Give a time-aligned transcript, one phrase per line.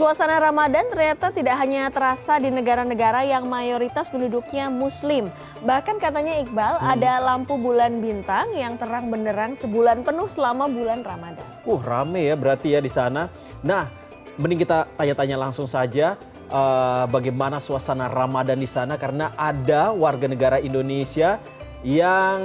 [0.00, 5.28] Suasana Ramadan ternyata tidak hanya terasa di negara-negara yang mayoritas penduduknya Muslim.
[5.60, 6.88] Bahkan katanya Iqbal hmm.
[6.88, 11.44] ada lampu bulan bintang yang terang benderang sebulan penuh selama bulan Ramadan.
[11.68, 13.28] Uh, rame ya berarti ya di sana.
[13.60, 13.92] Nah,
[14.40, 16.16] mending kita tanya-tanya langsung saja
[16.48, 21.36] uh, bagaimana suasana Ramadan di sana karena ada warga negara Indonesia
[21.84, 22.40] yang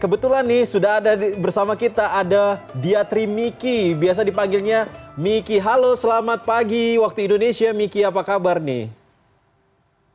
[0.00, 6.98] kebetulan nih sudah ada bersama kita ada Diatri Miki, biasa dipanggilnya Miki, halo selamat pagi
[6.98, 7.70] waktu Indonesia.
[7.70, 8.90] Miki apa kabar nih?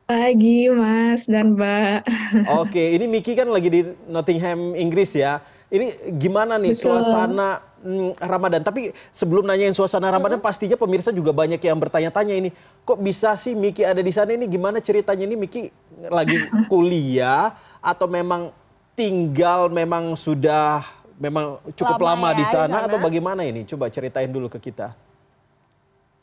[0.04, 2.04] Pagi Mas dan Mbak.
[2.60, 5.40] Oke, ini Miki kan lagi di Nottingham, Inggris ya.
[5.72, 7.00] Ini gimana nih Betul.
[7.00, 8.60] suasana hmm, Ramadan?
[8.60, 10.44] Tapi sebelum nanyain suasana Ramadan, hmm.
[10.44, 12.52] pastinya pemirsa juga banyak yang bertanya-tanya ini.
[12.84, 14.44] Kok bisa sih Miki ada di sana ini?
[14.52, 15.72] Gimana ceritanya ini Miki
[16.12, 16.36] lagi
[16.70, 18.52] kuliah atau memang
[18.92, 20.84] tinggal memang sudah
[21.20, 23.68] memang cukup lama, lama ya, di sana atau bagaimana ini?
[23.68, 24.96] Coba ceritain dulu ke kita.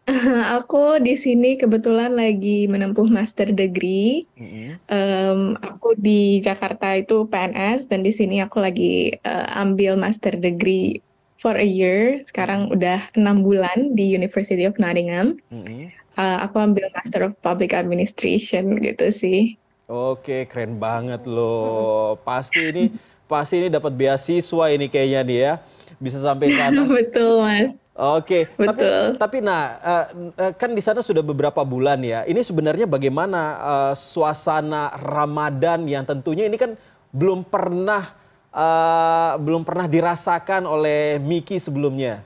[0.57, 4.23] aku di sini kebetulan lagi menempuh master degree.
[4.39, 4.69] Mm-hmm.
[4.87, 11.03] Um, aku di Jakarta itu PNS dan di sini aku lagi uh, ambil master degree
[11.35, 12.23] for a year.
[12.23, 15.43] Sekarang udah enam bulan di University of Nottingham.
[15.51, 15.91] Mm-hmm.
[16.17, 19.59] Uh, aku ambil master of public administration gitu sih.
[19.87, 22.15] Oke, keren banget loh.
[22.23, 22.83] Pasti ini
[23.27, 25.53] pasti ini dapat beasiswa ini kayaknya dia ya.
[25.99, 26.87] Bisa sampai sana.
[26.97, 27.75] Betul, Mas.
[27.97, 29.17] Oke, Betul.
[29.17, 32.29] tapi tapi nah uh, kan di sana sudah beberapa bulan ya.
[32.29, 36.77] Ini sebenarnya bagaimana uh, suasana Ramadan yang tentunya ini kan
[37.09, 38.13] belum pernah
[38.53, 42.21] uh, belum pernah dirasakan oleh Miki sebelumnya.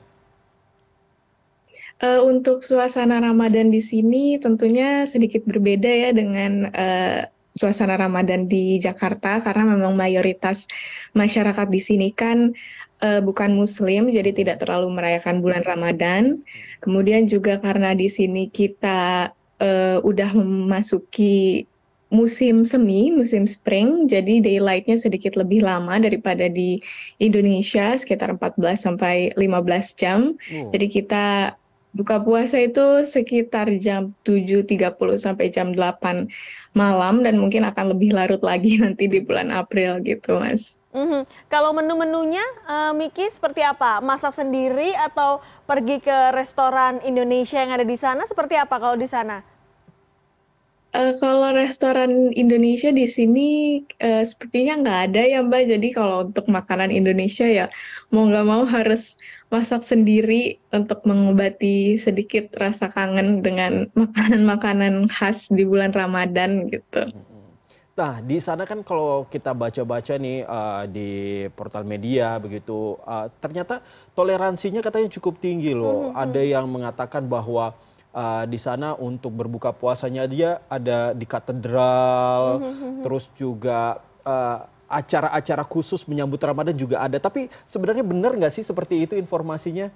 [2.02, 7.20] Uh, untuk suasana Ramadan di sini tentunya sedikit berbeda ya dengan uh,
[7.52, 10.64] suasana Ramadan di Jakarta karena memang mayoritas
[11.12, 12.56] masyarakat di sini kan
[13.02, 16.40] uh, bukan Muslim, jadi tidak terlalu merayakan bulan Ramadan.
[16.80, 21.68] Kemudian juga karena di sini kita uh, udah memasuki
[22.12, 26.76] musim semi, musim spring, jadi daylightnya sedikit lebih lama daripada di
[27.16, 30.36] Indonesia, sekitar 14 sampai 15 jam.
[30.36, 30.68] Oh.
[30.76, 31.56] Jadi kita
[31.92, 36.28] buka puasa itu sekitar jam 7.30 sampai jam 8
[36.72, 40.80] malam dan mungkin akan lebih larut lagi nanti di bulan April gitu mas.
[40.92, 41.48] Mm-hmm.
[41.48, 44.04] Kalau menu-menunya uh, Miki seperti apa?
[44.04, 49.08] Masak sendiri atau pergi ke restoran Indonesia yang ada di sana seperti apa kalau di
[49.08, 49.40] sana?
[50.92, 55.62] Uh, kalau restoran Indonesia di sini uh, sepertinya nggak ada ya Mbak.
[55.72, 57.72] Jadi kalau untuk makanan Indonesia ya
[58.12, 59.16] mau nggak mau harus
[59.48, 67.08] masak sendiri untuk mengobati sedikit rasa kangen dengan makanan-makanan khas di bulan Ramadan gitu.
[67.96, 73.80] Nah di sana kan kalau kita baca-baca nih uh, di portal media begitu, uh, ternyata
[74.12, 76.08] toleransinya katanya cukup tinggi loh.
[76.08, 76.20] Mm -hmm.
[76.20, 77.72] Ada yang mengatakan bahwa
[78.12, 82.92] uh, di sana untuk berbuka puasanya dia ada di katedral, mm-hmm.
[83.02, 87.16] terus juga uh, acara-acara khusus menyambut Ramadan juga ada.
[87.16, 89.88] Tapi sebenarnya benar nggak sih seperti itu informasinya?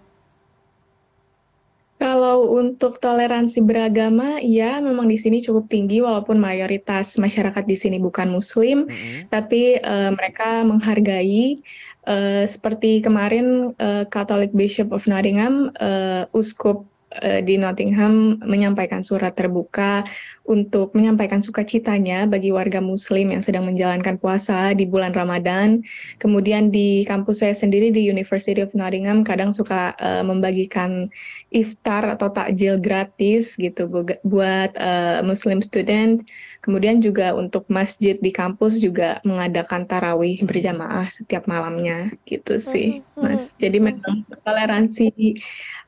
[1.97, 7.97] Kalau untuk toleransi beragama, ya memang di sini cukup tinggi walaupun mayoritas masyarakat di sini
[7.97, 9.33] bukan Muslim, mm-hmm.
[9.33, 11.65] tapi uh, mereka menghargai
[12.05, 16.85] uh, seperti kemarin uh, Catholic Bishop of Nottingham, uh, Uskup
[17.23, 20.05] Eh, di Nottingham menyampaikan surat terbuka
[20.45, 25.81] untuk menyampaikan sukacitanya bagi warga Muslim yang sedang menjalankan puasa di bulan Ramadan.
[26.21, 31.09] Kemudian di kampus saya sendiri di University of Nottingham kadang suka uh, membagikan
[31.49, 33.89] iftar atau takjil gratis gitu
[34.21, 36.21] buat uh, Muslim student.
[36.61, 43.07] Kemudian juga untuk masjid di kampus juga mengadakan tarawih berjamaah setiap malamnya gitu sih, hmm,
[43.15, 43.23] hmm.
[43.23, 43.55] Mas.
[43.55, 45.07] Jadi memang toleransi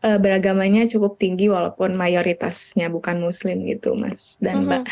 [0.07, 4.83] uh, beragamanya cukup tinggi walaupun mayoritasnya bukan muslim gitu Mas dan Mbak.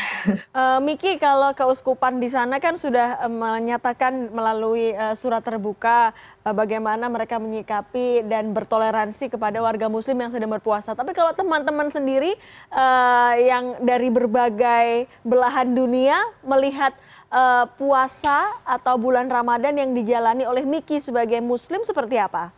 [0.50, 6.10] Uh, Miki kalau keuskupan di sana kan sudah uh, menyatakan melalui uh, surat terbuka
[6.42, 10.98] uh, bagaimana mereka menyikapi dan bertoleransi kepada warga muslim yang sedang berpuasa.
[10.98, 12.34] Tapi kalau teman-teman sendiri
[12.74, 16.90] uh, yang dari berbagai belahan dunia melihat
[17.30, 22.55] uh, puasa atau bulan Ramadan yang dijalani oleh Miki sebagai muslim seperti apa?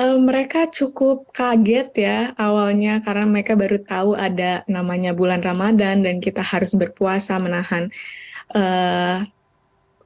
[0.00, 6.24] Uh, mereka cukup kaget ya awalnya karena mereka baru tahu ada namanya bulan Ramadan dan
[6.24, 7.92] kita harus berpuasa menahan
[8.56, 9.20] uh,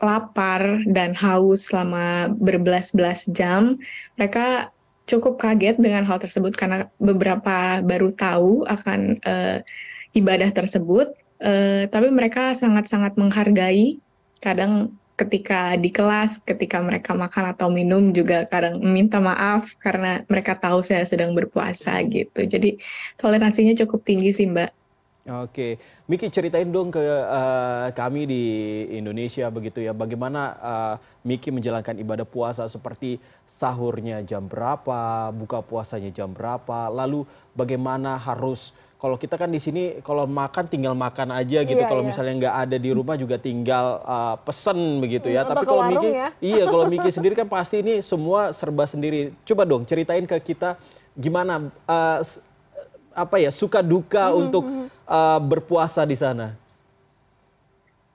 [0.02, 3.79] lapar dan haus selama berbelas-belas jam.
[4.19, 4.75] Mereka
[5.06, 9.62] cukup kaget dengan hal tersebut karena beberapa baru tahu akan uh,
[10.11, 14.02] ibadah tersebut, uh, tapi mereka sangat-sangat menghargai.
[14.43, 20.59] Kadang ketika di kelas, ketika mereka makan atau minum juga kadang minta maaf karena mereka
[20.59, 22.43] tahu saya sedang berpuasa gitu.
[22.43, 22.83] Jadi
[23.15, 24.85] toleransinya cukup tinggi sih Mbak.
[25.25, 28.45] Oke, Miki ceritain dong ke uh, kami di
[28.93, 30.95] Indonesia begitu ya, bagaimana uh,
[31.25, 33.17] Miki menjalankan ibadah puasa seperti
[33.49, 37.25] sahurnya jam berapa, buka puasanya jam berapa, lalu
[37.57, 41.77] bagaimana harus kalau kita kan di sini kalau makan tinggal makan aja gitu.
[41.77, 42.09] Iya, kalau iya.
[42.09, 45.45] misalnya nggak ada di rumah juga tinggal uh, pesen begitu ya.
[45.45, 46.29] Hmm, Tapi kalau Miki, ya?
[46.41, 49.37] iya kalau Miki sendiri kan pasti ini semua serba sendiri.
[49.45, 50.81] Coba dong ceritain ke kita
[51.12, 52.19] gimana uh,
[53.12, 54.65] apa ya suka duka hmm, untuk
[55.05, 56.56] uh, berpuasa di sana.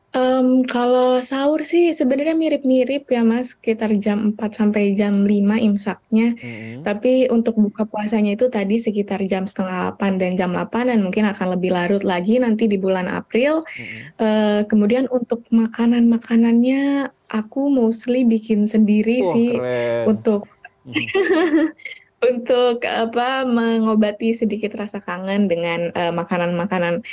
[0.10, 6.34] Um, kalau sahur sih sebenarnya mirip-mirip ya Mas, sekitar jam 4 sampai jam 5 imsaknya.
[6.34, 6.82] -hmm.
[6.82, 11.30] Tapi untuk buka puasanya itu tadi sekitar jam setengah 8 dan jam 8 dan mungkin
[11.30, 13.62] akan lebih larut lagi nanti di bulan April.
[13.62, 14.00] -hmm.
[14.18, 20.04] Uh, kemudian untuk makanan-makanannya aku mostly bikin sendiri Wah, sih keren.
[20.10, 20.50] untuk
[22.20, 27.06] untuk apa mengobati sedikit rasa kangen dengan uh, makanan-makanan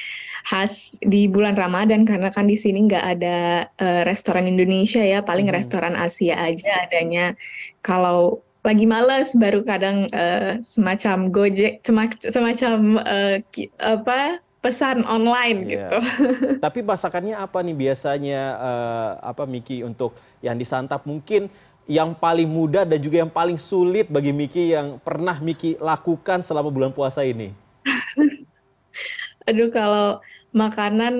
[0.47, 5.51] khas di bulan Ramadan karena kan di sini nggak ada uh, restoran Indonesia ya paling
[5.51, 5.57] hmm.
[5.59, 7.35] restoran Asia aja adanya
[7.83, 11.83] kalau lagi malas baru kadang uh, semacam Gojek
[12.31, 13.39] semacam uh,
[13.79, 15.71] apa pesan online yeah.
[15.71, 15.99] gitu.
[16.67, 21.47] Tapi masakannya apa nih biasanya uh, apa Miki untuk yang disantap mungkin
[21.87, 26.75] yang paling mudah dan juga yang paling sulit bagi Miki yang pernah Miki lakukan selama
[26.75, 27.55] bulan puasa ini?
[29.47, 30.19] Aduh kalau
[30.57, 31.15] makanan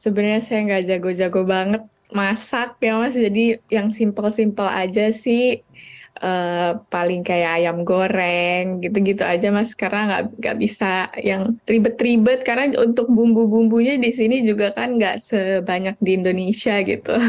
[0.00, 1.82] sebenarnya saya nggak jago-jago banget
[2.12, 5.64] masak ya mas jadi yang simple-simple aja sih
[6.20, 12.72] uh, paling kayak ayam goreng gitu-gitu aja mas karena nggak nggak bisa yang ribet-ribet karena
[12.80, 17.12] untuk bumbu-bumbunya di sini juga kan nggak sebanyak di Indonesia gitu.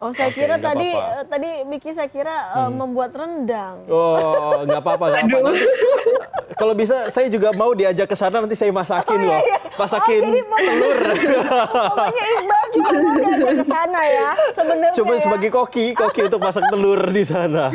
[0.00, 1.12] Oh, saya kira tadi apa -apa.
[1.12, 3.84] Eh, tadi Miki saya kira uh, membuat rendang.
[3.84, 5.28] Oh, nggak apa-apa, nggak.
[6.60, 9.40] Kalau bisa saya juga mau diajak ke sana nanti saya masakin oh, loh.
[9.40, 9.58] Iya.
[9.80, 10.98] Masakin oh, telur.
[11.88, 14.92] Pokoknya Iqbal juga mau diajak ke sana ya sebenarnya.
[14.92, 15.20] Coba ya.
[15.24, 17.72] sebagai koki, koki untuk masak telur di sana.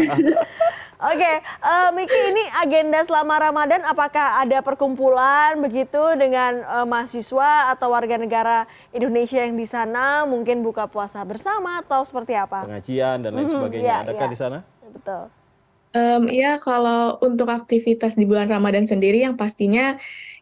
[0.96, 6.88] Oke, okay, uh, eh, Miki ini agenda selama Ramadan apakah ada perkumpulan begitu dengan uh,
[6.88, 8.64] mahasiswa atau warga negara
[8.96, 12.64] Indonesia yang di sana mungkin buka puasa bersama atau seperti apa?
[12.64, 13.92] Pengajian dan lain mm -hmm, sebagainya.
[13.92, 14.31] Ya, Adakah ya.
[14.31, 14.58] di sana?
[14.88, 15.24] Betul.
[16.27, 19.95] Ya kalau untuk aktivitas di bulan Ramadan sendiri yang pastinya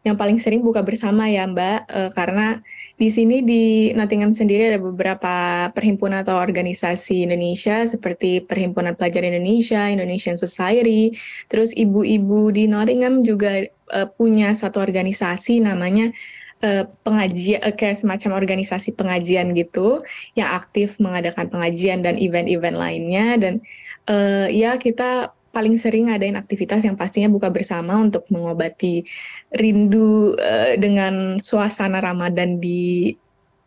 [0.04, 2.60] yang paling sering buka bersama ya Mbak, uh, karena
[3.00, 5.34] di sini di Nottingham sendiri ada beberapa
[5.72, 11.16] perhimpunan atau organisasi Indonesia seperti Perhimpunan Pelajar Indonesia, Indonesian Society,
[11.48, 13.64] terus ibu-ibu di Nottingham juga
[13.96, 16.12] uh, punya satu organisasi namanya
[16.60, 20.04] uh, pengajian kayak semacam organisasi pengajian gitu
[20.36, 23.40] yang aktif mengadakan pengajian dan event-event lainnya.
[23.40, 23.64] Dan
[24.04, 29.06] uh, ya kita paling sering ngadain aktivitas yang pastinya buka bersama untuk mengobati
[29.54, 33.14] rindu uh, dengan suasana Ramadan di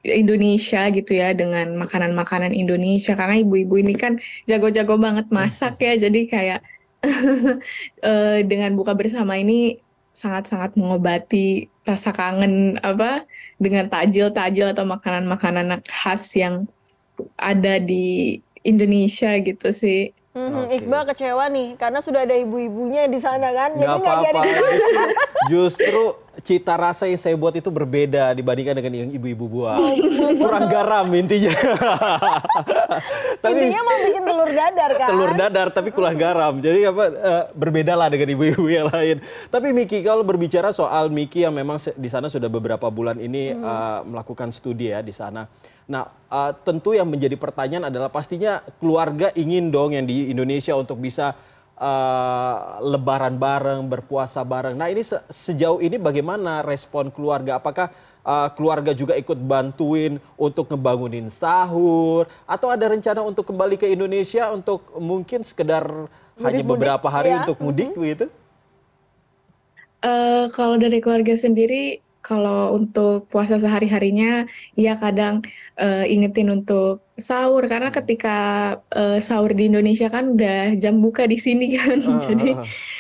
[0.04, 6.22] Indonesia gitu ya dengan makanan-makanan Indonesia karena ibu-ibu ini kan jago-jago banget masak ya jadi
[6.28, 6.60] kayak
[8.04, 9.80] uh, dengan buka bersama ini
[10.18, 13.30] sangat-sangat mengobati rasa kangen apa
[13.62, 16.66] dengan tajil-tajil atau makanan-makanan khas yang
[17.38, 20.12] ada di Indonesia gitu sih.
[20.38, 20.78] Hmm, okay.
[20.86, 23.74] Iqbal kecewa nih karena sudah ada ibu-ibunya di sana kan.
[23.74, 24.42] Jadi nggak apa-apa.
[24.46, 24.70] Justru,
[25.52, 26.02] justru
[26.46, 29.82] cita rasa yang saya buat itu berbeda dibandingkan dengan yang ibu-ibu buat.
[30.38, 31.50] Kurang garam intinya.
[33.44, 35.10] tapi, intinya mau bikin telur dadar kan?
[35.10, 36.54] Telur dadar tapi kurang garam.
[36.62, 39.18] Jadi apa uh, berbeda lah dengan ibu-ibu yang lain.
[39.50, 43.64] Tapi Miki kalau berbicara soal Miki yang memang di sana sudah beberapa bulan ini hmm.
[43.66, 45.50] uh, melakukan studi ya di sana.
[45.88, 51.00] Nah, uh, tentu yang menjadi pertanyaan adalah pastinya keluarga ingin dong yang di Indonesia untuk
[51.00, 51.32] bisa
[51.80, 54.76] uh, lebaran bareng, berpuasa bareng.
[54.76, 57.64] Nah, ini se sejauh ini bagaimana respon keluarga?
[57.64, 57.96] Apakah
[58.28, 64.52] uh, keluarga juga ikut bantuin untuk ngebangunin sahur atau ada rencana untuk kembali ke Indonesia
[64.52, 67.48] untuk mungkin sekedar mudik, hanya beberapa hari ya.
[67.48, 68.12] untuk mudik mm -hmm.
[68.12, 68.26] gitu?
[69.98, 74.44] Uh, kalau dari keluarga sendiri kalau untuk puasa sehari-harinya,
[74.76, 75.48] ya kadang
[75.80, 77.98] uh, ingetin untuk sahur karena hmm.
[77.98, 78.38] ketika
[78.94, 82.50] uh, sahur di Indonesia kan udah jam buka di sini kan, uh, jadi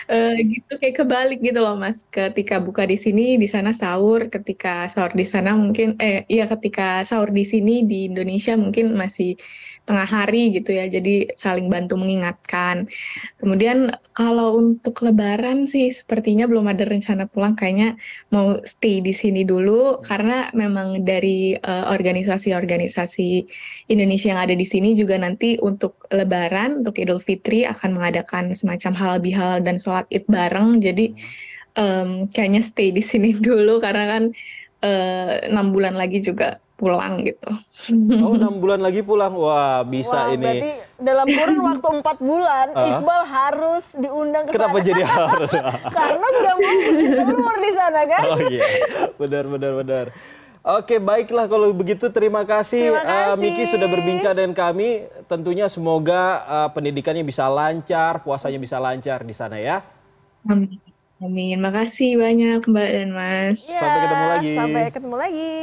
[0.09, 2.03] uh, gitu kayak kebalik gitu loh mas.
[2.09, 4.33] Ketika buka di sini, di sana sahur.
[4.33, 9.37] Ketika sahur di sana mungkin, eh iya ketika sahur di sini di Indonesia mungkin masih
[9.87, 12.91] tengah hari gitu ya, jadi saling bantu mengingatkan.
[13.39, 17.95] Kemudian kalau untuk lebaran sih sepertinya belum ada rencana pulang, kayaknya
[18.33, 23.47] mau stay di sini dulu karena memang dari organisasi-organisasi uh,
[23.87, 28.55] Indonesia Indonesia yang ada di sini juga nanti untuk Lebaran, untuk Idul Fitri akan mengadakan
[28.55, 30.79] semacam halal bihalal dan sholat id bareng.
[30.79, 31.11] Jadi
[31.75, 34.23] um, kayaknya stay di sini dulu karena kan
[35.43, 37.49] enam uh, bulan lagi juga pulang gitu.
[38.21, 40.45] Oh enam bulan lagi pulang, wah bisa Wah, ini.
[40.45, 40.71] Berarti
[41.01, 42.87] dalam kurun waktu empat bulan, Uh.
[42.93, 44.87] Iqbal harus diundang ke Kenapa sana.
[44.87, 45.51] jadi harus?
[45.89, 46.73] Karena sudah mau
[47.27, 48.23] keluar di sana kan.
[48.29, 48.63] Oh iya,
[49.17, 50.05] benar benar benar.
[50.67, 53.39] Oke baiklah kalau begitu terima kasih, Terima eh, kasih.
[53.39, 55.07] Miki sudah berbincang dengan kami.
[55.23, 59.79] Tentunya semoga eh, pendidikannya bisa lancar, puasanya bisa lancar di sana ya.
[60.43, 60.75] Amin.
[61.23, 61.57] Amin.
[61.63, 63.63] Makasih banyak Mbak dan Mas.
[63.65, 64.53] Ya, Sampai ketemu lagi.
[64.59, 65.55] Sampai ketemu lagi.